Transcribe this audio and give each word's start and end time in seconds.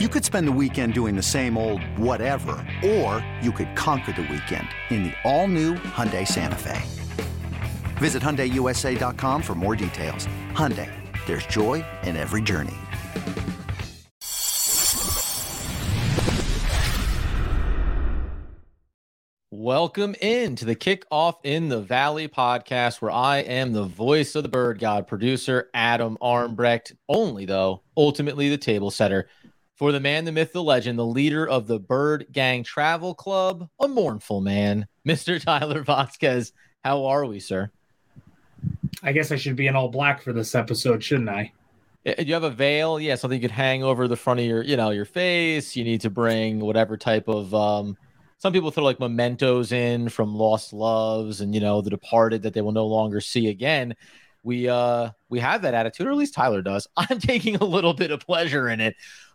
You 0.00 0.08
could 0.08 0.24
spend 0.24 0.48
the 0.48 0.58
weekend 0.60 0.92
doing 0.92 1.14
the 1.14 1.22
same 1.22 1.56
old 1.56 1.80
whatever, 1.96 2.56
or 2.84 3.24
you 3.40 3.52
could 3.52 3.76
conquer 3.76 4.10
the 4.10 4.22
weekend 4.22 4.66
in 4.90 5.04
the 5.04 5.12
all-new 5.22 5.74
Hyundai 5.74 6.26
Santa 6.26 6.58
Fe. 6.58 6.82
Visit 7.98 8.20
HyundaiUSA.com 8.20 9.40
for 9.40 9.54
more 9.54 9.76
details. 9.76 10.26
Hyundai, 10.50 10.90
there's 11.26 11.46
joy 11.46 11.84
in 12.02 12.16
every 12.16 12.42
journey. 12.42 12.74
Welcome 19.52 20.16
in 20.20 20.56
to 20.56 20.64
the 20.64 20.74
Kickoff 20.74 21.36
in 21.44 21.68
the 21.68 21.80
Valley 21.80 22.26
podcast, 22.26 23.00
where 23.00 23.12
I 23.12 23.38
am 23.38 23.72
the 23.72 23.84
voice 23.84 24.34
of 24.34 24.42
the 24.42 24.48
bird 24.48 24.80
god, 24.80 25.06
producer 25.06 25.70
Adam 25.72 26.18
Armbrecht, 26.20 26.96
only 27.08 27.44
though, 27.44 27.82
ultimately 27.96 28.48
the 28.48 28.58
table 28.58 28.90
setter 28.90 29.28
for 29.74 29.92
the 29.92 30.00
man, 30.00 30.24
the 30.24 30.32
myth, 30.32 30.52
the 30.52 30.62
legend, 30.62 30.98
the 30.98 31.06
leader 31.06 31.46
of 31.46 31.66
the 31.66 31.78
Bird 31.78 32.26
Gang 32.30 32.62
Travel 32.62 33.14
Club, 33.14 33.68
a 33.80 33.88
mournful 33.88 34.40
man, 34.40 34.86
Mr. 35.06 35.42
Tyler 35.42 35.82
Vasquez. 35.82 36.52
How 36.84 37.06
are 37.06 37.24
we, 37.24 37.40
sir? 37.40 37.70
I 39.02 39.12
guess 39.12 39.32
I 39.32 39.36
should 39.36 39.56
be 39.56 39.66
in 39.66 39.76
all 39.76 39.88
black 39.88 40.22
for 40.22 40.32
this 40.32 40.54
episode, 40.54 41.02
shouldn't 41.02 41.28
I? 41.28 41.52
You 42.18 42.34
have 42.34 42.44
a 42.44 42.50
veil? 42.50 43.00
Yeah, 43.00 43.14
something 43.14 43.40
you 43.40 43.48
could 43.48 43.54
hang 43.54 43.82
over 43.82 44.06
the 44.06 44.16
front 44.16 44.40
of 44.40 44.46
your, 44.46 44.62
you 44.62 44.76
know, 44.76 44.90
your 44.90 45.06
face. 45.06 45.74
You 45.74 45.84
need 45.84 46.02
to 46.02 46.10
bring 46.10 46.60
whatever 46.60 46.96
type 46.96 47.28
of 47.28 47.54
um 47.54 47.96
some 48.44 48.52
people 48.52 48.70
throw 48.70 48.84
like 48.84 49.00
mementos 49.00 49.72
in 49.72 50.10
from 50.10 50.34
lost 50.34 50.74
loves 50.74 51.40
and 51.40 51.54
you 51.54 51.60
know 51.62 51.80
the 51.80 51.88
departed 51.88 52.42
that 52.42 52.52
they 52.52 52.60
will 52.60 52.72
no 52.72 52.86
longer 52.86 53.18
see 53.18 53.48
again 53.48 53.94
we 54.42 54.68
uh 54.68 55.08
we 55.30 55.40
have 55.40 55.62
that 55.62 55.72
attitude 55.72 56.06
or 56.06 56.10
at 56.10 56.16
least 56.16 56.34
tyler 56.34 56.60
does 56.60 56.86
i'm 56.98 57.18
taking 57.18 57.56
a 57.56 57.64
little 57.64 57.94
bit 57.94 58.10
of 58.10 58.20
pleasure 58.20 58.68
in 58.68 58.80
it 58.80 58.94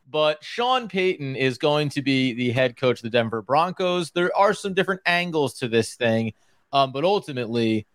but 0.09 0.43
Sean 0.43 0.87
Payton 0.87 1.35
is 1.35 1.57
going 1.57 1.89
to 1.89 2.01
be 2.01 2.33
the 2.33 2.51
head 2.51 2.77
coach 2.77 2.99
of 2.99 3.03
the 3.03 3.09
Denver 3.09 3.41
Broncos. 3.41 4.11
There 4.11 4.35
are 4.35 4.53
some 4.53 4.73
different 4.73 5.01
angles 5.05 5.55
to 5.55 5.67
this 5.67 5.95
thing, 5.95 6.33
um, 6.73 6.91
but 6.91 7.03
ultimately, 7.03 7.85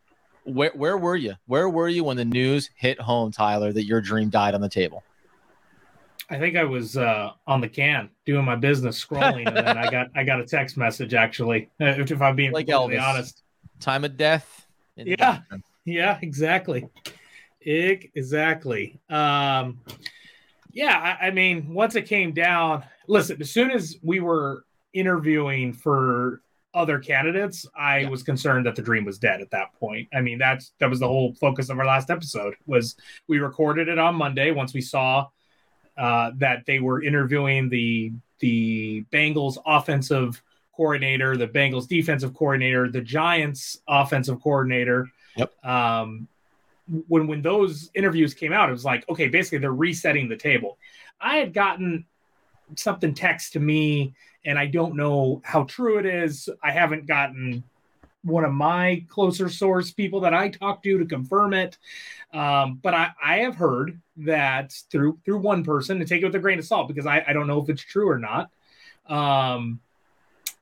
where 0.44 0.72
where 0.74 0.98
were 0.98 1.16
you? 1.16 1.34
Where 1.46 1.68
were 1.68 1.88
you 1.88 2.04
when 2.04 2.16
the 2.16 2.24
news 2.24 2.70
hit 2.76 3.00
home, 3.00 3.32
Tyler, 3.32 3.72
that 3.72 3.84
your 3.84 4.00
dream 4.00 4.30
died 4.30 4.54
on 4.54 4.60
the 4.60 4.68
table? 4.68 5.02
I 6.30 6.38
think 6.38 6.56
I 6.56 6.64
was 6.64 6.96
uh, 6.96 7.32
on 7.46 7.60
the 7.60 7.68
can 7.68 8.10
doing 8.24 8.44
my 8.44 8.56
business, 8.56 9.02
scrolling, 9.02 9.46
and 9.46 9.56
then 9.56 9.78
I 9.78 9.90
got 9.90 10.08
I 10.14 10.24
got 10.24 10.40
a 10.40 10.44
text 10.44 10.76
message. 10.76 11.14
Actually, 11.14 11.70
uh, 11.80 11.86
if, 11.86 12.10
if 12.10 12.22
I'm 12.22 12.36
being 12.36 12.52
like 12.52 12.66
completely 12.66 12.96
Elvis. 12.96 13.08
honest, 13.08 13.42
time 13.80 14.04
of 14.04 14.16
death. 14.16 14.66
Yeah, 14.96 15.40
yeah, 15.84 16.18
exactly, 16.22 16.88
exactly. 17.60 19.00
Um, 19.10 19.80
yeah, 20.74 21.16
I, 21.20 21.28
I 21.28 21.30
mean, 21.30 21.72
once 21.72 21.94
it 21.94 22.02
came 22.02 22.32
down, 22.32 22.84
listen, 23.06 23.40
as 23.40 23.50
soon 23.50 23.70
as 23.70 23.96
we 24.02 24.20
were 24.20 24.64
interviewing 24.92 25.72
for 25.72 26.42
other 26.74 26.98
candidates, 26.98 27.66
I 27.76 28.00
yeah. 28.00 28.08
was 28.08 28.24
concerned 28.24 28.66
that 28.66 28.74
the 28.74 28.82
dream 28.82 29.04
was 29.04 29.18
dead 29.18 29.40
at 29.40 29.50
that 29.52 29.72
point. 29.74 30.08
I 30.12 30.20
mean, 30.20 30.38
that's 30.38 30.72
that 30.80 30.90
was 30.90 30.98
the 30.98 31.06
whole 31.06 31.32
focus 31.34 31.70
of 31.70 31.78
our 31.78 31.86
last 31.86 32.10
episode 32.10 32.54
was 32.66 32.96
we 33.28 33.38
recorded 33.38 33.88
it 33.88 33.98
on 33.98 34.16
Monday 34.16 34.50
once 34.50 34.74
we 34.74 34.80
saw 34.80 35.28
uh, 35.96 36.32
that 36.38 36.66
they 36.66 36.80
were 36.80 37.02
interviewing 37.02 37.68
the 37.68 38.12
the 38.40 39.04
Bengals 39.12 39.56
offensive 39.64 40.42
coordinator, 40.74 41.36
the 41.36 41.46
Bengals 41.46 41.86
defensive 41.86 42.34
coordinator, 42.34 42.90
the 42.90 43.00
Giants 43.00 43.78
offensive 43.86 44.42
coordinator. 44.42 45.08
Yep. 45.36 45.64
Um, 45.64 46.28
when 47.08 47.26
when 47.26 47.42
those 47.42 47.90
interviews 47.94 48.34
came 48.34 48.52
out, 48.52 48.68
it 48.68 48.72
was 48.72 48.84
like, 48.84 49.08
okay, 49.08 49.28
basically 49.28 49.58
they're 49.58 49.72
resetting 49.72 50.28
the 50.28 50.36
table. 50.36 50.78
I 51.20 51.36
had 51.36 51.52
gotten 51.52 52.04
something 52.76 53.14
text 53.14 53.52
to 53.54 53.60
me, 53.60 54.14
and 54.44 54.58
I 54.58 54.66
don't 54.66 54.96
know 54.96 55.40
how 55.44 55.64
true 55.64 55.98
it 55.98 56.06
is. 56.06 56.48
I 56.62 56.70
haven't 56.70 57.06
gotten 57.06 57.64
one 58.22 58.44
of 58.44 58.52
my 58.52 59.04
closer 59.08 59.48
source 59.48 59.92
people 59.92 60.20
that 60.20 60.34
I 60.34 60.48
talk 60.48 60.82
to 60.82 60.98
to 60.98 61.04
confirm 61.04 61.52
it. 61.52 61.76
Um, 62.32 62.80
but 62.82 62.94
I, 62.94 63.10
I 63.22 63.36
have 63.38 63.54
heard 63.54 64.00
that 64.18 64.72
through 64.90 65.18
through 65.24 65.38
one 65.38 65.64
person 65.64 65.98
to 65.98 66.04
take 66.04 66.22
it 66.22 66.26
with 66.26 66.34
a 66.34 66.40
grain 66.40 66.58
of 66.58 66.64
salt 66.64 66.88
because 66.88 67.06
I, 67.06 67.24
I 67.26 67.32
don't 67.32 67.46
know 67.46 67.62
if 67.62 67.68
it's 67.68 67.82
true 67.82 68.08
or 68.08 68.18
not. 68.18 68.50
Um, 69.08 69.80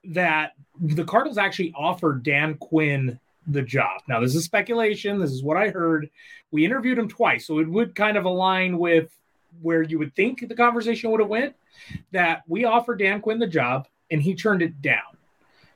that 0.05 0.53
the 0.81 1.05
Cardinals 1.05 1.37
actually 1.37 1.73
offered 1.75 2.23
Dan 2.23 2.55
Quinn 2.55 3.19
the 3.47 3.61
job. 3.61 4.01
Now, 4.07 4.19
this 4.19 4.35
is 4.35 4.45
speculation. 4.45 5.19
This 5.19 5.31
is 5.31 5.43
what 5.43 5.57
I 5.57 5.69
heard. 5.69 6.09
We 6.51 6.65
interviewed 6.65 6.97
him 6.97 7.07
twice, 7.07 7.47
so 7.47 7.59
it 7.59 7.67
would 7.67 7.95
kind 7.95 8.17
of 8.17 8.25
align 8.25 8.77
with 8.77 9.15
where 9.61 9.81
you 9.81 9.99
would 9.99 10.15
think 10.15 10.47
the 10.47 10.55
conversation 10.55 11.11
would 11.11 11.19
have 11.19 11.29
went. 11.29 11.55
That 12.11 12.43
we 12.47 12.65
offered 12.65 12.99
Dan 12.99 13.19
Quinn 13.21 13.39
the 13.39 13.47
job, 13.47 13.87
and 14.11 14.21
he 14.21 14.35
turned 14.35 14.61
it 14.61 14.81
down. 14.81 15.17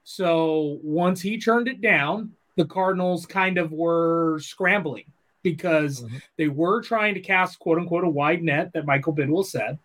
So 0.04 0.80
once 0.84 1.22
he 1.22 1.38
turned 1.38 1.68
it 1.68 1.82
down, 1.82 2.32
the 2.56 2.66
Cardinals 2.66 3.26
kind 3.26 3.58
of 3.58 3.72
were 3.72 4.40
scrambling 4.40 5.06
because 5.44 6.02
mm-hmm. 6.02 6.18
they 6.38 6.48
were 6.48 6.82
trying 6.82 7.14
to 7.16 7.20
cast 7.20 7.60
quote 7.60 7.78
unquote 7.78 8.04
a 8.04 8.10
wide 8.10 8.44
net 8.44 8.74
that 8.74 8.86
Michael 8.86 9.16
Bidwill 9.16 9.46
said. 9.46 9.80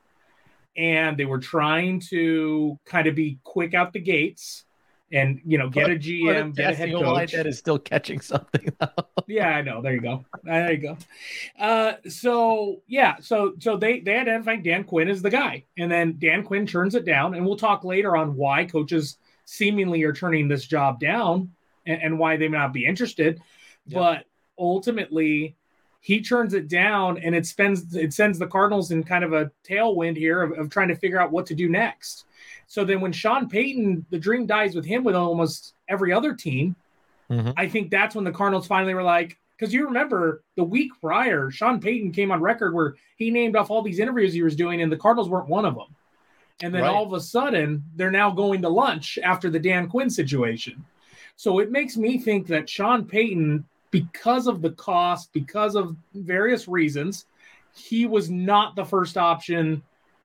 And 0.76 1.16
they 1.16 1.26
were 1.26 1.38
trying 1.38 2.00
to 2.10 2.78
kind 2.87 3.06
of 3.06 3.14
be 3.14 3.38
quick 3.44 3.75
out 3.75 3.93
the 3.93 4.00
gates 4.00 4.64
and 5.12 5.40
you 5.44 5.58
know 5.58 5.68
get 5.68 5.90
a 5.90 5.94
GM, 5.94 6.54
get 6.56 6.72
a 6.72 6.74
head 6.74 6.92
coach. 6.92 7.32
That 7.32 7.46
is 7.46 7.58
still 7.58 7.78
catching 7.78 8.20
something. 8.22 8.72
yeah, 9.26 9.48
I 9.48 9.62
know. 9.62 9.82
There 9.82 9.94
you 9.94 10.00
go. 10.00 10.24
There 10.42 10.72
you 10.72 10.78
go. 10.78 10.96
Uh, 11.58 11.94
so 12.08 12.82
yeah, 12.86 13.16
so 13.20 13.54
so 13.58 13.76
they 13.76 14.00
they 14.00 14.16
identify 14.16 14.56
Dan 14.56 14.84
Quinn 14.84 15.08
as 15.08 15.22
the 15.22 15.30
guy, 15.30 15.64
and 15.76 15.90
then 15.90 16.16
Dan 16.18 16.42
Quinn 16.42 16.66
turns 16.66 16.94
it 16.94 17.04
down, 17.04 17.34
and 17.34 17.44
we'll 17.44 17.56
talk 17.56 17.84
later 17.84 18.16
on 18.16 18.36
why 18.36 18.64
coaches 18.64 19.18
seemingly 19.44 20.02
are 20.04 20.12
turning 20.12 20.48
this 20.48 20.66
job 20.66 20.98
down 20.98 21.50
and, 21.86 22.02
and 22.02 22.18
why 22.18 22.36
they 22.36 22.48
may 22.48 22.58
not 22.58 22.72
be 22.72 22.86
interested, 22.86 23.40
yep. 23.86 24.00
but 24.00 24.24
ultimately 24.58 25.56
he 26.02 26.20
turns 26.20 26.52
it 26.52 26.68
down 26.68 27.16
and 27.18 27.34
it 27.34 27.46
spends 27.46 27.94
it 27.94 28.12
sends 28.12 28.38
the 28.38 28.46
Cardinals 28.46 28.90
in 28.90 29.04
kind 29.04 29.24
of 29.24 29.32
a 29.32 29.50
tailwind 29.66 30.16
here 30.16 30.42
of, 30.42 30.58
of 30.58 30.68
trying 30.68 30.88
to 30.88 30.96
figure 30.96 31.20
out 31.20 31.30
what 31.30 31.46
to 31.46 31.54
do 31.54 31.68
next. 31.68 32.26
So 32.66 32.84
then 32.84 33.00
when 33.00 33.12
Sean 33.12 33.48
Payton, 33.48 34.04
the 34.10 34.18
dream 34.18 34.46
dies 34.46 34.74
with 34.74 34.84
him 34.84 35.04
with 35.04 35.14
almost 35.14 35.74
every 35.88 36.12
other 36.12 36.34
team, 36.34 36.74
mm-hmm. 37.30 37.50
I 37.56 37.68
think 37.68 37.90
that's 37.90 38.14
when 38.14 38.24
the 38.24 38.32
Cardinals 38.32 38.66
finally 38.66 38.94
were 38.94 39.02
like, 39.02 39.38
because 39.56 39.72
you 39.72 39.84
remember 39.84 40.42
the 40.56 40.64
week 40.64 40.90
prior, 41.00 41.50
Sean 41.50 41.80
Payton 41.80 42.10
came 42.10 42.32
on 42.32 42.40
record 42.40 42.74
where 42.74 42.96
he 43.16 43.30
named 43.30 43.54
off 43.54 43.70
all 43.70 43.82
these 43.82 44.00
interviews 44.00 44.32
he 44.32 44.42
was 44.42 44.56
doing, 44.56 44.82
and 44.82 44.90
the 44.90 44.96
Cardinals 44.96 45.28
weren't 45.28 45.48
one 45.48 45.64
of 45.64 45.76
them. 45.76 45.94
And 46.62 46.74
then 46.74 46.82
right. 46.82 46.92
all 46.92 47.06
of 47.06 47.12
a 47.12 47.20
sudden, 47.20 47.84
they're 47.94 48.10
now 48.10 48.30
going 48.30 48.62
to 48.62 48.69
lunch 48.69 49.19
after 49.22 49.50
the 49.50 49.60
Dan 49.60 49.88
Quinn 49.88 50.10
situation. 50.10 50.84
So 51.36 51.60
it 51.60 51.70
makes 51.70 51.96
me 51.96 52.19
think 52.19 52.48
that 52.48 52.69
Sean 52.69 53.04
Payton, 53.04 53.64
because 53.92 54.48
of 54.48 54.60
the 54.60 54.72
cost, 54.72 55.32
because 55.32 55.76
of 55.76 55.97
various 56.14 56.66
reasons, 56.66 57.26
he 57.76 58.06
was 58.06 58.28
not 58.28 58.75
the 58.75 58.84
first 58.84 59.16
option 59.16 59.82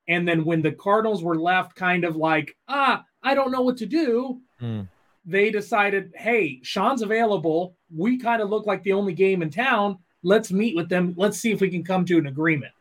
and 0.07 0.27
then 0.27 0.45
when 0.45 0.61
the 0.61 0.71
Cardinals 0.71 1.23
were 1.23 1.37
left 1.37 1.75
kind 1.75 2.03
of 2.05 2.15
like, 2.15 2.55
ah, 2.67 3.03
I 3.21 3.33
don't 3.33 3.51
know 3.51 3.61
what 3.61 3.77
to 3.77 3.85
do, 3.85 4.39
mm. 4.61 4.87
they 5.25 5.51
decided, 5.51 6.13
hey, 6.15 6.59
Sean's 6.63 7.01
available. 7.01 7.75
We 7.95 8.17
kind 8.17 8.41
of 8.41 8.49
look 8.49 8.65
like 8.65 8.83
the 8.83 8.93
only 8.93 9.13
game 9.13 9.41
in 9.41 9.49
town. 9.49 9.99
Let's 10.23 10.51
meet 10.51 10.75
with 10.75 10.89
them. 10.89 11.13
Let's 11.17 11.39
see 11.39 11.51
if 11.51 11.61
we 11.61 11.69
can 11.69 11.83
come 11.83 12.05
to 12.05 12.17
an 12.17 12.27
agreement. 12.27 12.73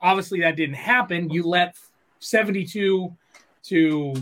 Obviously, 0.00 0.40
that 0.40 0.56
didn't 0.56 0.74
happen. 0.74 1.30
You 1.30 1.44
let 1.44 1.76
72 2.18 3.14
to, 3.64 4.14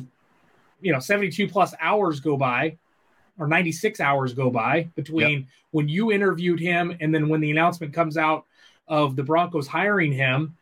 you 0.81 0.93
know, 0.93 1.01
72 1.01 1.49
plus 1.49 1.75
hours 1.81 2.21
go 2.21 2.37
by 2.37 2.77
or 3.39 3.47
96 3.47 4.01
hours 4.01 4.35
go 4.35 4.51
by 4.51 4.89
between 4.95 5.41
yep. 5.41 5.49
when 5.73 5.89
you 5.89 6.13
interviewed 6.13 6.61
him 6.61 6.97
and 7.01 7.15
then 7.15 7.29
when 7.29 7.41
the 7.41 7.51
announcement 7.51 7.93
comes 7.93 8.17
out 8.17 8.45
of 8.87 9.17
the 9.17 9.23
Broncos 9.23 9.67
hiring 9.67 10.13
him 10.13 10.57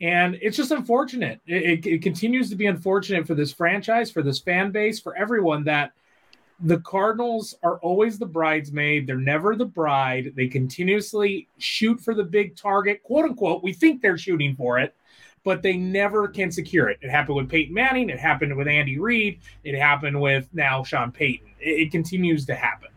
and 0.00 0.38
it's 0.42 0.56
just 0.56 0.70
unfortunate. 0.70 1.40
It, 1.46 1.86
it, 1.86 1.86
it, 1.86 2.02
continues 2.02 2.50
to 2.50 2.56
be 2.56 2.66
unfortunate 2.66 3.26
for 3.26 3.34
this 3.34 3.52
franchise, 3.52 4.10
for 4.10 4.22
this 4.22 4.40
fan 4.40 4.70
base, 4.70 5.00
for 5.00 5.16
everyone 5.16 5.64
that 5.64 5.92
the 6.60 6.78
Cardinals 6.80 7.54
are 7.62 7.78
always 7.78 8.18
the 8.18 8.26
bridesmaid. 8.26 9.06
They're 9.06 9.16
never 9.16 9.54
the 9.56 9.64
bride. 9.64 10.32
They 10.36 10.48
continuously 10.48 11.48
shoot 11.58 12.00
for 12.00 12.14
the 12.14 12.24
big 12.24 12.56
target, 12.56 13.02
quote 13.02 13.24
unquote. 13.24 13.62
We 13.62 13.72
think 13.72 14.02
they're 14.02 14.18
shooting 14.18 14.56
for 14.56 14.78
it, 14.78 14.94
but 15.44 15.62
they 15.62 15.76
never 15.76 16.26
can 16.26 16.50
secure 16.50 16.88
it. 16.88 16.98
It 17.02 17.10
happened 17.10 17.36
with 17.36 17.48
Peyton 17.48 17.74
Manning. 17.74 18.10
It 18.10 18.18
happened 18.18 18.56
with 18.56 18.66
Andy 18.66 18.98
Reid. 18.98 19.40
It 19.62 19.78
happened 19.78 20.20
with 20.20 20.48
now 20.52 20.82
Sean 20.82 21.12
Payton. 21.12 21.46
It, 21.60 21.86
it 21.86 21.90
continues 21.92 22.46
to 22.46 22.54
happen. 22.54 22.88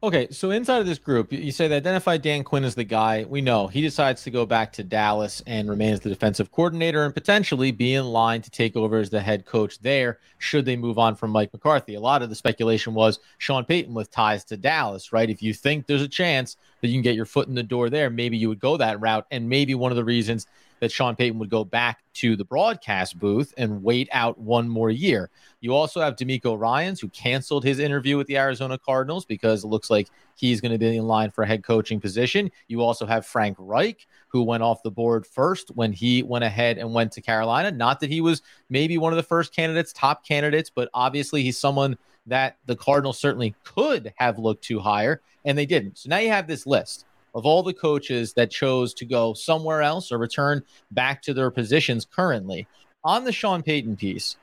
Okay, 0.00 0.28
so 0.30 0.52
inside 0.52 0.78
of 0.78 0.86
this 0.86 1.00
group, 1.00 1.32
you 1.32 1.50
say 1.50 1.66
they 1.66 1.76
identify 1.76 2.18
Dan 2.18 2.44
Quinn 2.44 2.62
as 2.62 2.76
the 2.76 2.84
guy. 2.84 3.24
We 3.28 3.40
know 3.40 3.66
he 3.66 3.80
decides 3.80 4.22
to 4.22 4.30
go 4.30 4.46
back 4.46 4.72
to 4.74 4.84
Dallas 4.84 5.42
and 5.44 5.68
remain 5.68 5.92
as 5.92 5.98
the 5.98 6.08
defensive 6.08 6.52
coordinator 6.52 7.04
and 7.04 7.12
potentially 7.12 7.72
be 7.72 7.94
in 7.94 8.04
line 8.04 8.40
to 8.42 8.50
take 8.50 8.76
over 8.76 8.98
as 8.98 9.10
the 9.10 9.20
head 9.20 9.44
coach 9.44 9.80
there 9.80 10.20
should 10.38 10.66
they 10.66 10.76
move 10.76 11.00
on 11.00 11.16
from 11.16 11.32
Mike 11.32 11.52
McCarthy. 11.52 11.96
A 11.96 12.00
lot 12.00 12.22
of 12.22 12.28
the 12.28 12.36
speculation 12.36 12.94
was 12.94 13.18
Sean 13.38 13.64
Payton 13.64 13.92
with 13.92 14.12
ties 14.12 14.44
to 14.44 14.56
Dallas, 14.56 15.12
right? 15.12 15.28
If 15.28 15.42
you 15.42 15.52
think 15.52 15.88
there's 15.88 16.00
a 16.00 16.06
chance 16.06 16.56
that 16.80 16.86
you 16.86 16.94
can 16.94 17.02
get 17.02 17.16
your 17.16 17.26
foot 17.26 17.48
in 17.48 17.56
the 17.56 17.64
door 17.64 17.90
there, 17.90 18.08
maybe 18.08 18.36
you 18.36 18.48
would 18.48 18.60
go 18.60 18.76
that 18.76 19.00
route. 19.00 19.26
And 19.32 19.48
maybe 19.48 19.74
one 19.74 19.90
of 19.90 19.96
the 19.96 20.04
reasons 20.04 20.46
that 20.80 20.92
Sean 20.92 21.16
Payton 21.16 21.38
would 21.38 21.50
go 21.50 21.64
back 21.64 22.02
to 22.14 22.36
the 22.36 22.44
broadcast 22.44 23.18
booth 23.18 23.54
and 23.56 23.82
wait 23.82 24.08
out 24.12 24.38
one 24.38 24.68
more 24.68 24.90
year. 24.90 25.30
You 25.60 25.74
also 25.74 26.00
have 26.00 26.16
DeMeco 26.16 26.58
Ryans, 26.58 27.00
who 27.00 27.08
canceled 27.08 27.64
his 27.64 27.78
interview 27.78 28.16
with 28.16 28.26
the 28.26 28.38
Arizona 28.38 28.78
Cardinals 28.78 29.24
because 29.24 29.64
it 29.64 29.68
looks 29.68 29.90
like 29.90 30.08
he's 30.34 30.60
going 30.60 30.72
to 30.72 30.78
be 30.78 30.96
in 30.96 31.06
line 31.06 31.30
for 31.30 31.44
a 31.44 31.46
head 31.46 31.64
coaching 31.64 32.00
position. 32.00 32.50
You 32.66 32.82
also 32.82 33.06
have 33.06 33.26
Frank 33.26 33.56
Reich, 33.58 34.06
who 34.28 34.42
went 34.42 34.62
off 34.62 34.82
the 34.82 34.90
board 34.90 35.26
first 35.26 35.68
when 35.74 35.92
he 35.92 36.22
went 36.22 36.44
ahead 36.44 36.78
and 36.78 36.92
went 36.92 37.12
to 37.12 37.20
Carolina. 37.20 37.70
Not 37.70 38.00
that 38.00 38.10
he 38.10 38.20
was 38.20 38.42
maybe 38.68 38.98
one 38.98 39.12
of 39.12 39.16
the 39.16 39.22
first 39.22 39.54
candidates, 39.54 39.92
top 39.92 40.26
candidates, 40.26 40.70
but 40.70 40.88
obviously 40.94 41.42
he's 41.42 41.58
someone 41.58 41.96
that 42.26 42.58
the 42.66 42.76
Cardinals 42.76 43.18
certainly 43.18 43.54
could 43.64 44.12
have 44.16 44.38
looked 44.38 44.64
to 44.64 44.78
hire, 44.78 45.22
and 45.44 45.56
they 45.56 45.66
didn't. 45.66 45.98
So 45.98 46.10
now 46.10 46.18
you 46.18 46.28
have 46.28 46.46
this 46.46 46.66
list 46.66 47.06
of 47.34 47.46
all 47.46 47.62
the 47.62 47.74
coaches 47.74 48.32
that 48.34 48.50
chose 48.50 48.94
to 48.94 49.04
go 49.04 49.34
somewhere 49.34 49.82
else 49.82 50.10
or 50.10 50.18
return 50.18 50.62
back 50.90 51.22
to 51.22 51.34
their 51.34 51.50
positions 51.50 52.06
currently. 52.06 52.66
On 53.04 53.24
the 53.24 53.32
Sean 53.32 53.62
Payton 53.62 53.96
piece, 53.96 54.36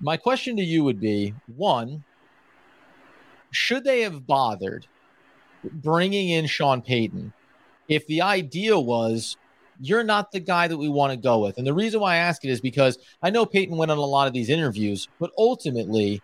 my 0.00 0.16
question 0.16 0.56
to 0.56 0.62
you 0.62 0.82
would 0.84 1.00
be 1.00 1.34
one, 1.56 2.02
should 3.50 3.84
they 3.84 4.00
have 4.00 4.26
bothered 4.26 4.86
bringing 5.64 6.30
in 6.30 6.46
Sean 6.46 6.82
Payton 6.82 7.32
if 7.88 8.06
the 8.06 8.22
idea 8.22 8.78
was 8.78 9.36
you're 9.80 10.04
not 10.04 10.32
the 10.32 10.40
guy 10.40 10.68
that 10.68 10.76
we 10.76 10.88
want 10.88 11.12
to 11.12 11.16
go 11.16 11.38
with? 11.38 11.58
And 11.58 11.66
the 11.66 11.74
reason 11.74 12.00
why 12.00 12.14
I 12.14 12.18
ask 12.18 12.44
it 12.44 12.50
is 12.50 12.60
because 12.60 12.98
I 13.22 13.30
know 13.30 13.46
Payton 13.46 13.76
went 13.76 13.90
on 13.90 13.98
a 13.98 14.00
lot 14.00 14.26
of 14.26 14.32
these 14.32 14.50
interviews, 14.50 15.08
but 15.20 15.30
ultimately, 15.38 16.20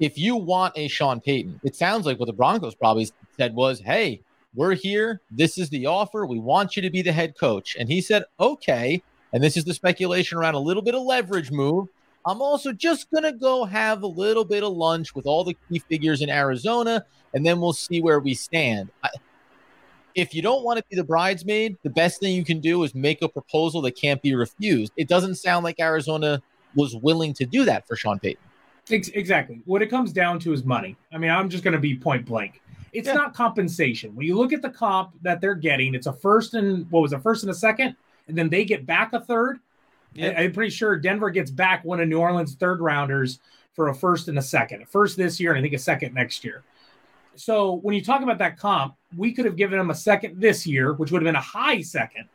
if 0.00 0.16
you 0.16 0.36
want 0.36 0.72
a 0.76 0.88
Sean 0.88 1.20
Payton, 1.20 1.60
it 1.62 1.76
sounds 1.76 2.06
like 2.06 2.18
what 2.18 2.26
the 2.26 2.32
Broncos 2.32 2.74
probably 2.74 3.08
said 3.36 3.54
was, 3.54 3.80
hey, 3.80 4.22
we're 4.54 4.74
here. 4.74 5.20
This 5.30 5.58
is 5.58 5.70
the 5.70 5.86
offer. 5.86 6.26
We 6.26 6.38
want 6.38 6.76
you 6.76 6.82
to 6.82 6.90
be 6.90 7.02
the 7.02 7.12
head 7.12 7.34
coach. 7.38 7.76
And 7.78 7.88
he 7.88 8.00
said, 8.00 8.24
okay. 8.38 9.02
And 9.32 9.42
this 9.42 9.56
is 9.56 9.64
the 9.64 9.74
speculation 9.74 10.38
around 10.38 10.54
a 10.54 10.60
little 10.60 10.82
bit 10.82 10.94
of 10.94 11.02
leverage 11.02 11.50
move. 11.50 11.88
I'm 12.24 12.40
also 12.40 12.72
just 12.72 13.10
going 13.10 13.24
to 13.24 13.32
go 13.32 13.64
have 13.64 14.02
a 14.02 14.06
little 14.06 14.44
bit 14.44 14.62
of 14.62 14.72
lunch 14.72 15.14
with 15.14 15.26
all 15.26 15.42
the 15.42 15.56
key 15.68 15.80
figures 15.80 16.22
in 16.22 16.30
Arizona, 16.30 17.04
and 17.34 17.44
then 17.44 17.60
we'll 17.60 17.72
see 17.72 18.00
where 18.00 18.20
we 18.20 18.34
stand. 18.34 18.90
I, 19.02 19.08
if 20.14 20.34
you 20.34 20.42
don't 20.42 20.62
want 20.62 20.78
to 20.78 20.84
be 20.88 20.94
the 20.94 21.04
bridesmaid, 21.04 21.78
the 21.82 21.90
best 21.90 22.20
thing 22.20 22.36
you 22.36 22.44
can 22.44 22.60
do 22.60 22.84
is 22.84 22.94
make 22.94 23.22
a 23.22 23.28
proposal 23.28 23.80
that 23.82 23.92
can't 23.92 24.22
be 24.22 24.34
refused. 24.34 24.92
It 24.96 25.08
doesn't 25.08 25.36
sound 25.36 25.64
like 25.64 25.80
Arizona 25.80 26.40
was 26.76 26.94
willing 26.94 27.32
to 27.34 27.46
do 27.46 27.64
that 27.64 27.88
for 27.88 27.96
Sean 27.96 28.18
Payton. 28.18 28.42
Exactly. 28.90 29.62
What 29.64 29.80
it 29.82 29.88
comes 29.88 30.12
down 30.12 30.38
to 30.40 30.52
is 30.52 30.64
money. 30.64 30.96
I 31.12 31.18
mean, 31.18 31.30
I'm 31.30 31.48
just 31.48 31.64
going 31.64 31.72
to 31.72 31.80
be 31.80 31.96
point 31.96 32.26
blank. 32.26 32.60
It's 32.92 33.08
yeah. 33.08 33.14
not 33.14 33.34
compensation. 33.34 34.14
When 34.14 34.26
you 34.26 34.36
look 34.36 34.52
at 34.52 34.62
the 34.62 34.70
comp 34.70 35.12
that 35.22 35.40
they're 35.40 35.54
getting, 35.54 35.94
it's 35.94 36.06
a 36.06 36.12
first 36.12 36.54
and 36.54 36.90
what 36.90 37.00
was 37.00 37.12
a 37.12 37.18
first 37.18 37.42
and 37.42 37.50
a 37.50 37.54
second, 37.54 37.96
and 38.28 38.36
then 38.36 38.48
they 38.50 38.64
get 38.64 38.84
back 38.84 39.12
a 39.12 39.20
third. 39.20 39.60
Yep. 40.14 40.34
I'm 40.36 40.52
pretty 40.52 40.70
sure 40.70 40.96
Denver 40.98 41.30
gets 41.30 41.50
back 41.50 41.84
one 41.84 42.00
of 42.00 42.08
New 42.08 42.18
Orleans' 42.18 42.54
third 42.54 42.80
rounders 42.80 43.38
for 43.72 43.88
a 43.88 43.94
first 43.94 44.28
and 44.28 44.38
a 44.38 44.42
second. 44.42 44.82
A 44.82 44.86
first 44.86 45.16
this 45.16 45.40
year, 45.40 45.52
and 45.52 45.58
I 45.58 45.62
think 45.62 45.74
a 45.74 45.78
second 45.78 46.14
next 46.14 46.44
year. 46.44 46.62
So 47.34 47.76
when 47.76 47.94
you 47.94 48.04
talk 48.04 48.22
about 48.22 48.38
that 48.38 48.58
comp, 48.58 48.94
we 49.16 49.32
could 49.32 49.46
have 49.46 49.56
given 49.56 49.78
them 49.78 49.90
a 49.90 49.94
second 49.94 50.38
this 50.38 50.66
year, 50.66 50.92
which 50.92 51.10
would 51.10 51.22
have 51.22 51.26
been 51.26 51.36
a 51.36 51.40
high 51.40 51.80
second, 51.80 52.28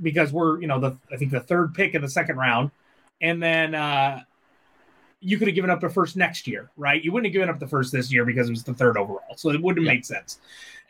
because 0.00 0.32
we're 0.32 0.60
you 0.62 0.66
know 0.66 0.80
the 0.80 0.96
I 1.12 1.16
think 1.16 1.30
the 1.30 1.40
third 1.40 1.74
pick 1.74 1.94
in 1.94 2.00
the 2.00 2.08
second 2.08 2.36
round, 2.36 2.70
and 3.20 3.42
then 3.42 3.74
uh, 3.74 4.22
you 5.24 5.38
could 5.38 5.48
have 5.48 5.54
given 5.54 5.70
up 5.70 5.80
the 5.80 5.88
first 5.88 6.16
next 6.16 6.46
year, 6.46 6.70
right? 6.76 7.02
You 7.02 7.10
wouldn't 7.10 7.26
have 7.26 7.32
given 7.32 7.48
up 7.48 7.58
the 7.58 7.66
first 7.66 7.90
this 7.92 8.12
year 8.12 8.26
because 8.26 8.48
it 8.48 8.52
was 8.52 8.62
the 8.62 8.74
third 8.74 8.98
overall. 8.98 9.36
So 9.36 9.50
it 9.50 9.60
wouldn't 9.60 9.84
have 9.84 9.92
yeah. 9.92 9.96
made 9.96 10.04
sense. 10.04 10.38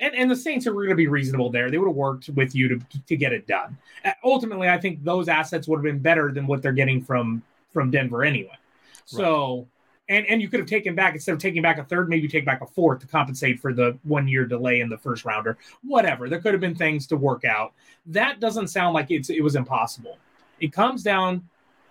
And 0.01 0.13
and 0.15 0.29
the 0.29 0.35
Saints 0.35 0.67
are 0.67 0.73
going 0.73 0.89
to 0.89 0.97
be 0.97 1.07
reasonable 1.07 1.51
there. 1.51 1.71
They 1.71 1.79
would 1.79 1.87
have 1.87 1.97
worked 1.97 2.29
with 2.31 2.53
you 2.55 2.69
to 2.69 2.81
to 3.07 3.17
get 3.17 3.33
it 3.33 3.47
done. 3.47 3.79
Ultimately, 4.25 4.69
I 4.69 4.79
think 4.79 5.05
those 5.05 5.29
assets 5.29 5.69
would 5.69 5.77
have 5.77 5.85
been 5.85 6.01
better 6.01 6.33
than 6.33 6.49
what 6.49 6.63
they're 6.63 6.73
getting 6.73 7.01
from 7.01 7.43
from 7.73 7.93
Denver 7.93 8.25
anyway. 8.25 8.59
So 9.05 9.57
right. 9.57 10.17
and 10.17 10.27
and 10.27 10.43
you 10.43 10.49
could 10.49 10.59
have 10.59 10.69
taken 10.69 10.97
back 10.97 11.15
instead 11.15 11.33
of 11.33 11.39
taking 11.39 11.63
back 11.63 11.79
a 11.79 11.85
third, 11.85 12.09
maybe 12.09 12.27
take 12.27 12.45
back 12.45 12.61
a 12.61 12.67
fourth 12.67 13.01
to 13.01 13.07
compensate 13.07 13.61
for 13.61 13.73
the 13.73 13.97
one 14.03 14.27
year 14.27 14.47
delay 14.47 14.81
in 14.81 14.89
the 14.89 14.99
first 14.99 15.25
rounder. 15.25 15.59
Whatever. 15.85 16.29
There 16.29 16.41
could 16.41 16.55
have 16.55 16.61
been 16.61 16.75
things 16.75 17.07
to 17.09 17.17
work 17.17 17.45
out. 17.45 17.73
That 18.07 18.41
doesn't 18.41 18.69
sound 18.69 18.95
like 18.95 19.13
it's 19.13 19.31
it 19.31 19.45
was 19.45 19.55
impossible. 19.55 20.19
It 20.59 20.73
comes 20.73 21.05
down 21.05 21.49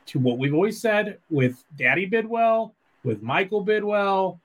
to 0.08 0.20
what 0.20 0.38
we've 0.38 0.54
always 0.54 0.80
said 0.80 1.18
with 1.30 1.64
Daddy 1.78 2.10
Bidwill, 2.10 2.72
with 3.04 3.22
Michael 3.22 3.66
Bidwill. 3.66 4.40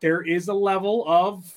there 0.00 0.22
is 0.22 0.48
a 0.48 0.54
level 0.54 1.04
of 1.06 1.54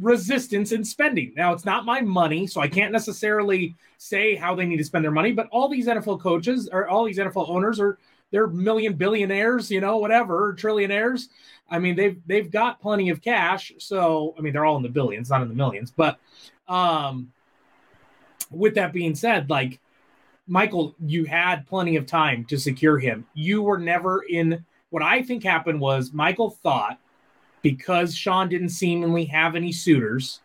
resistance 0.00 0.72
in 0.72 0.84
spending. 0.84 1.32
Now, 1.36 1.52
it's 1.52 1.64
not 1.64 1.84
my 1.84 2.00
money, 2.00 2.46
so 2.46 2.60
I 2.60 2.68
can't 2.68 2.92
necessarily 2.92 3.74
say 3.98 4.34
how 4.34 4.54
they 4.54 4.66
need 4.66 4.78
to 4.78 4.84
spend 4.84 5.04
their 5.04 5.12
money, 5.12 5.32
but 5.32 5.48
all 5.50 5.68
these 5.68 5.86
NFL 5.86 6.20
coaches 6.20 6.68
or 6.70 6.88
all 6.88 7.04
these 7.04 7.18
NFL 7.18 7.48
owners 7.48 7.78
are 7.80 7.98
they're 8.30 8.48
million 8.48 8.94
billionaires, 8.94 9.70
you 9.70 9.80
know, 9.80 9.98
whatever, 9.98 10.54
trillionaires. 10.54 11.28
I 11.70 11.78
mean, 11.78 11.94
they've 11.94 12.20
they've 12.26 12.50
got 12.50 12.80
plenty 12.80 13.10
of 13.10 13.22
cash. 13.22 13.72
So, 13.78 14.34
I 14.36 14.40
mean, 14.40 14.52
they're 14.52 14.64
all 14.64 14.76
in 14.76 14.82
the 14.82 14.88
billions, 14.88 15.30
not 15.30 15.42
in 15.42 15.48
the 15.48 15.54
millions. 15.54 15.92
But 15.96 16.18
um 16.66 17.32
with 18.50 18.74
that 18.74 18.92
being 18.92 19.14
said, 19.14 19.50
like 19.50 19.80
Michael, 20.46 20.94
you 21.04 21.24
had 21.24 21.66
plenty 21.66 21.96
of 21.96 22.06
time 22.06 22.44
to 22.46 22.58
secure 22.58 22.98
him. 22.98 23.26
You 23.34 23.62
were 23.62 23.78
never 23.78 24.22
in. 24.28 24.64
What 24.90 25.02
I 25.02 25.22
think 25.22 25.42
happened 25.42 25.80
was 25.80 26.12
Michael 26.12 26.50
thought 26.50 26.98
because 27.62 28.14
Sean 28.14 28.48
didn't 28.48 28.68
seemingly 28.68 29.24
have 29.24 29.56
any 29.56 29.72
suitors 29.72 30.40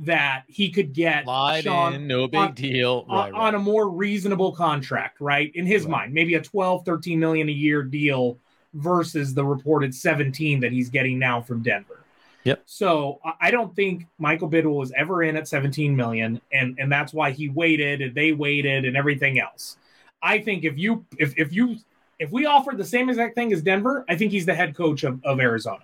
that 0.00 0.44
he 0.46 0.70
could 0.70 0.92
get 0.92 1.26
Lied 1.26 1.64
Sean 1.64 1.94
in, 1.94 2.06
no 2.06 2.28
big 2.28 2.38
on, 2.38 2.54
deal 2.54 3.04
on, 3.08 3.32
right, 3.32 3.32
on, 3.32 3.54
a 3.54 3.58
more 3.58 3.88
reasonable 3.88 4.52
contract, 4.52 5.20
right? 5.20 5.50
In 5.54 5.66
his 5.66 5.84
right. 5.84 5.90
mind, 5.90 6.14
maybe 6.14 6.34
a 6.34 6.40
12, 6.40 6.84
13 6.84 7.18
million 7.18 7.48
a 7.48 7.52
year 7.52 7.82
deal 7.82 8.38
versus 8.74 9.34
the 9.34 9.44
reported 9.44 9.94
17 9.94 10.60
that 10.60 10.70
he's 10.70 10.88
getting 10.88 11.18
now 11.18 11.40
from 11.40 11.62
Denver. 11.62 12.04
Yep. 12.48 12.62
So 12.64 13.20
I 13.42 13.50
don't 13.50 13.76
think 13.76 14.06
Michael 14.18 14.48
Bidwill 14.48 14.78
was 14.78 14.90
ever 14.96 15.22
in 15.22 15.36
at 15.36 15.46
17 15.46 15.94
million, 15.94 16.40
and 16.50 16.78
and 16.78 16.90
that's 16.90 17.12
why 17.12 17.30
he 17.30 17.50
waited 17.50 18.00
and 18.00 18.14
they 18.14 18.32
waited 18.32 18.86
and 18.86 18.96
everything 18.96 19.38
else. 19.38 19.76
I 20.22 20.38
think 20.38 20.64
if 20.64 20.78
you 20.78 21.04
if 21.18 21.36
if 21.36 21.52
you 21.52 21.76
if 22.18 22.30
we 22.32 22.46
offered 22.46 22.78
the 22.78 22.86
same 22.86 23.10
exact 23.10 23.34
thing 23.34 23.52
as 23.52 23.60
Denver, 23.60 24.06
I 24.08 24.16
think 24.16 24.32
he's 24.32 24.46
the 24.46 24.54
head 24.54 24.74
coach 24.74 25.04
of, 25.04 25.22
of 25.26 25.40
Arizona. 25.40 25.82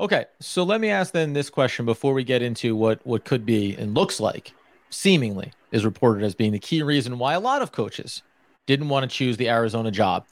Okay, 0.00 0.24
so 0.40 0.62
let 0.62 0.80
me 0.80 0.88
ask 0.88 1.12
then 1.12 1.34
this 1.34 1.50
question 1.50 1.84
before 1.84 2.14
we 2.14 2.24
get 2.24 2.40
into 2.40 2.74
what 2.74 3.06
what 3.06 3.26
could 3.26 3.44
be 3.44 3.74
and 3.76 3.94
looks 3.94 4.18
like, 4.18 4.52
seemingly 4.88 5.52
is 5.72 5.84
reported 5.84 6.24
as 6.24 6.34
being 6.34 6.52
the 6.52 6.58
key 6.58 6.82
reason 6.82 7.18
why 7.18 7.34
a 7.34 7.40
lot 7.40 7.60
of 7.60 7.70
coaches 7.70 8.22
didn't 8.64 8.88
want 8.88 9.08
to 9.08 9.14
choose 9.14 9.36
the 9.36 9.50
Arizona 9.50 9.90
job. 9.90 10.24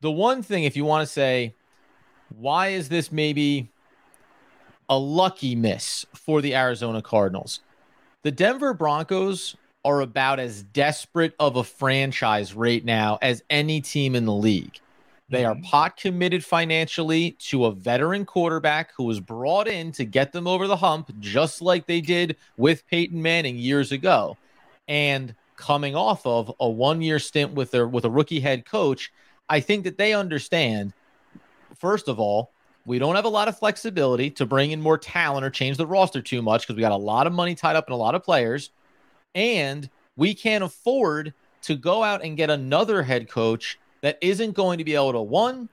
The 0.00 0.10
one 0.10 0.42
thing, 0.42 0.64
if 0.64 0.76
you 0.76 0.86
want 0.86 1.06
to 1.06 1.12
say, 1.12 1.52
why 2.38 2.68
is 2.68 2.88
this 2.88 3.12
maybe 3.12 3.68
a 4.88 4.98
lucky 4.98 5.54
miss 5.54 6.06
for 6.14 6.40
the 6.40 6.54
Arizona 6.54 7.02
Cardinals. 7.02 7.60
The 8.22 8.30
Denver 8.30 8.74
Broncos 8.74 9.56
are 9.84 10.00
about 10.00 10.40
as 10.40 10.62
desperate 10.62 11.34
of 11.38 11.56
a 11.56 11.64
franchise 11.64 12.54
right 12.54 12.84
now 12.84 13.18
as 13.22 13.42
any 13.48 13.80
team 13.80 14.14
in 14.14 14.24
the 14.24 14.32
league. 14.32 14.80
They 15.30 15.44
are 15.44 15.54
mm-hmm. 15.54 15.64
pot 15.64 15.96
committed 15.96 16.44
financially 16.44 17.32
to 17.50 17.66
a 17.66 17.72
veteran 17.72 18.24
quarterback 18.24 18.92
who 18.96 19.04
was 19.04 19.20
brought 19.20 19.68
in 19.68 19.92
to 19.92 20.04
get 20.04 20.32
them 20.32 20.46
over 20.46 20.66
the 20.66 20.76
hump, 20.76 21.10
just 21.20 21.60
like 21.60 21.86
they 21.86 22.00
did 22.00 22.36
with 22.56 22.86
Peyton 22.86 23.20
Manning 23.20 23.56
years 23.56 23.92
ago. 23.92 24.36
And 24.88 25.34
coming 25.56 25.94
off 25.94 26.24
of 26.24 26.52
a 26.60 26.68
one 26.68 27.02
year 27.02 27.18
stint 27.18 27.52
with 27.52 27.70
their 27.70 27.86
with 27.86 28.04
a 28.04 28.10
rookie 28.10 28.40
head 28.40 28.64
coach, 28.64 29.12
I 29.48 29.60
think 29.60 29.84
that 29.84 29.98
they 29.98 30.14
understand, 30.14 30.94
first 31.76 32.08
of 32.08 32.18
all, 32.18 32.52
we 32.88 32.98
don't 32.98 33.16
have 33.16 33.26
a 33.26 33.28
lot 33.28 33.48
of 33.48 33.58
flexibility 33.58 34.30
to 34.30 34.46
bring 34.46 34.70
in 34.70 34.80
more 34.80 34.96
talent 34.96 35.44
or 35.44 35.50
change 35.50 35.76
the 35.76 35.86
roster 35.86 36.22
too 36.22 36.40
much 36.40 36.62
because 36.62 36.74
we 36.74 36.80
got 36.80 36.90
a 36.90 36.96
lot 36.96 37.26
of 37.26 37.34
money 37.34 37.54
tied 37.54 37.76
up 37.76 37.86
in 37.86 37.92
a 37.92 37.96
lot 37.96 38.14
of 38.14 38.24
players. 38.24 38.70
And 39.34 39.88
we 40.16 40.34
can't 40.34 40.64
afford 40.64 41.34
to 41.62 41.76
go 41.76 42.02
out 42.02 42.24
and 42.24 42.36
get 42.36 42.48
another 42.48 43.02
head 43.02 43.28
coach 43.28 43.78
that 44.00 44.16
isn't 44.22 44.52
going 44.52 44.78
to 44.78 44.84
be 44.84 44.94
able 44.94 45.12
to 45.12 45.20
one, 45.20 45.68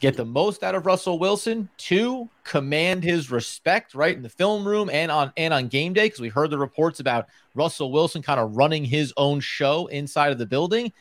get 0.00 0.16
the 0.16 0.24
most 0.24 0.62
out 0.62 0.76
of 0.76 0.86
Russell 0.86 1.18
Wilson, 1.18 1.68
two, 1.76 2.28
command 2.44 3.02
his 3.02 3.32
respect 3.32 3.94
right 3.94 4.14
in 4.14 4.22
the 4.22 4.28
film 4.28 4.66
room 4.66 4.88
and 4.90 5.10
on 5.10 5.32
and 5.36 5.52
on 5.52 5.66
game 5.66 5.92
day 5.92 6.06
because 6.06 6.20
we 6.20 6.28
heard 6.28 6.50
the 6.50 6.58
reports 6.58 7.00
about 7.00 7.26
Russell 7.54 7.90
Wilson 7.90 8.22
kind 8.22 8.38
of 8.38 8.56
running 8.56 8.84
his 8.84 9.12
own 9.16 9.40
show 9.40 9.86
inside 9.88 10.30
of 10.30 10.38
the 10.38 10.46
building. 10.46 10.92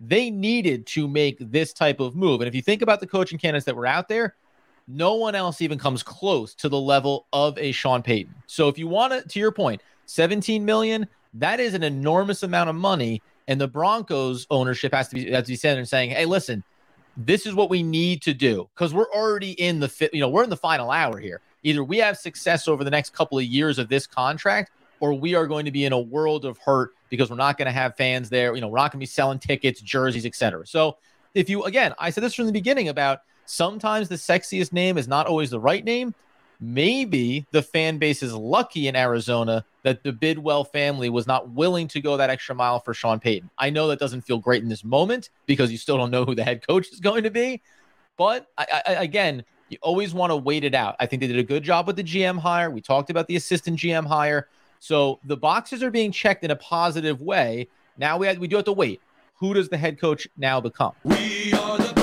They 0.00 0.28
needed 0.28 0.86
to 0.88 1.08
make 1.08 1.38
this 1.40 1.72
type 1.72 2.00
of 2.00 2.14
move. 2.14 2.42
And 2.42 2.48
if 2.48 2.54
you 2.54 2.60
think 2.60 2.82
about 2.82 3.00
the 3.00 3.06
coaching 3.06 3.38
candidates 3.38 3.64
that 3.64 3.76
were 3.76 3.86
out 3.86 4.08
there, 4.08 4.34
no 4.86 5.14
one 5.14 5.34
else 5.34 5.60
even 5.60 5.78
comes 5.78 6.02
close 6.02 6.54
to 6.56 6.68
the 6.68 6.78
level 6.78 7.26
of 7.32 7.56
a 7.58 7.72
Sean 7.72 8.02
Payton. 8.02 8.34
So 8.46 8.68
if 8.68 8.78
you 8.78 8.86
want 8.86 9.12
to, 9.12 9.26
to 9.26 9.38
your 9.38 9.52
point, 9.52 9.82
17 10.06 10.64
million, 10.64 11.06
that 11.34 11.60
is 11.60 11.74
an 11.74 11.82
enormous 11.82 12.42
amount 12.42 12.70
of 12.70 12.76
money. 12.76 13.22
And 13.48 13.60
the 13.60 13.68
Broncos 13.68 14.46
ownership 14.50 14.94
has 14.94 15.08
to 15.08 15.14
be, 15.14 15.24
to 15.26 15.42
be 15.42 15.56
sitting 15.56 15.78
and 15.78 15.88
saying, 15.88 16.10
hey, 16.10 16.24
listen, 16.24 16.62
this 17.16 17.46
is 17.46 17.54
what 17.54 17.70
we 17.70 17.82
need 17.82 18.22
to 18.22 18.34
do 18.34 18.68
because 18.74 18.92
we're 18.92 19.10
already 19.10 19.52
in 19.52 19.80
the 19.80 19.88
fit, 19.88 20.12
you 20.12 20.20
know, 20.20 20.28
we're 20.28 20.44
in 20.44 20.50
the 20.50 20.56
final 20.56 20.90
hour 20.90 21.18
here. 21.18 21.40
Either 21.62 21.82
we 21.82 21.98
have 21.98 22.18
success 22.18 22.68
over 22.68 22.84
the 22.84 22.90
next 22.90 23.10
couple 23.10 23.38
of 23.38 23.44
years 23.44 23.78
of 23.78 23.88
this 23.88 24.06
contract, 24.06 24.70
or 25.00 25.14
we 25.14 25.34
are 25.34 25.46
going 25.46 25.64
to 25.64 25.70
be 25.70 25.84
in 25.84 25.92
a 25.92 25.98
world 25.98 26.44
of 26.44 26.58
hurt 26.58 26.90
because 27.08 27.30
we're 27.30 27.36
not 27.36 27.56
going 27.56 27.66
to 27.66 27.72
have 27.72 27.96
fans 27.96 28.28
there. 28.28 28.54
You 28.54 28.60
know, 28.60 28.68
we're 28.68 28.78
not 28.78 28.92
going 28.92 28.98
to 28.98 29.02
be 29.02 29.06
selling 29.06 29.38
tickets, 29.38 29.80
jerseys, 29.80 30.26
etc. 30.26 30.66
So 30.66 30.98
if 31.34 31.48
you 31.48 31.64
again, 31.64 31.94
I 31.98 32.10
said 32.10 32.22
this 32.22 32.34
from 32.34 32.46
the 32.46 32.52
beginning 32.52 32.88
about 32.88 33.20
sometimes 33.46 34.08
the 34.08 34.14
sexiest 34.16 34.72
name 34.72 34.98
is 34.98 35.08
not 35.08 35.26
always 35.26 35.50
the 35.50 35.60
right 35.60 35.84
name. 35.84 36.14
Maybe 36.60 37.46
the 37.50 37.62
fan 37.62 37.98
base 37.98 38.22
is 38.22 38.32
lucky 38.32 38.88
in 38.88 38.96
Arizona 38.96 39.64
that 39.82 40.02
the 40.02 40.12
Bidwill 40.12 40.70
family 40.70 41.10
was 41.10 41.26
not 41.26 41.50
willing 41.50 41.88
to 41.88 42.00
go 42.00 42.16
that 42.16 42.30
extra 42.30 42.54
mile 42.54 42.80
for 42.80 42.94
Sean 42.94 43.20
Payton. 43.20 43.50
I 43.58 43.70
know 43.70 43.88
that 43.88 43.98
doesn't 43.98 44.22
feel 44.22 44.38
great 44.38 44.62
in 44.62 44.68
this 44.68 44.84
moment 44.84 45.30
because 45.46 45.70
you 45.70 45.78
still 45.78 45.98
don't 45.98 46.10
know 46.10 46.24
who 46.24 46.34
the 46.34 46.44
head 46.44 46.66
coach 46.66 46.90
is 46.90 47.00
going 47.00 47.24
to 47.24 47.30
be. 47.30 47.60
But 48.16 48.46
I, 48.56 48.82
I, 48.86 48.92
again, 48.94 49.44
you 49.68 49.78
always 49.82 50.14
want 50.14 50.30
to 50.30 50.36
wait 50.36 50.64
it 50.64 50.74
out. 50.74 50.96
I 51.00 51.06
think 51.06 51.20
they 51.20 51.26
did 51.26 51.38
a 51.38 51.42
good 51.42 51.62
job 51.62 51.86
with 51.86 51.96
the 51.96 52.04
GM 52.04 52.38
hire. 52.38 52.70
We 52.70 52.80
talked 52.80 53.10
about 53.10 53.26
the 53.26 53.36
assistant 53.36 53.78
GM 53.78 54.06
hire. 54.06 54.48
So 54.78 55.18
the 55.24 55.36
boxes 55.36 55.82
are 55.82 55.90
being 55.90 56.12
checked 56.12 56.44
in 56.44 56.50
a 56.50 56.56
positive 56.56 57.20
way. 57.20 57.68
Now 57.98 58.16
we 58.16 58.26
have, 58.26 58.38
we 58.38 58.48
do 58.48 58.56
have 58.56 58.64
to 58.66 58.72
wait. 58.72 59.00
Who 59.36 59.54
does 59.54 59.68
the 59.68 59.76
head 59.76 60.00
coach 60.00 60.28
now 60.36 60.60
become? 60.60 60.92
We 61.04 61.52
are 61.52 61.78
the 61.78 61.93